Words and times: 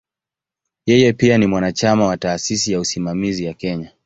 Yeye 0.85 1.13
pia 1.13 1.37
ni 1.37 1.47
mwanachama 1.47 2.05
wa 2.05 2.17
"Taasisi 2.17 2.71
ya 2.71 2.79
Usimamizi 2.79 3.45
ya 3.45 3.53
Kenya". 3.53 3.91